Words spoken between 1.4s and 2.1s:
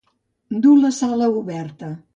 oberta.